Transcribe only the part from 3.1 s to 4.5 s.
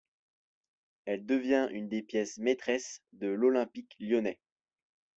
de l'Olympique lyonnais.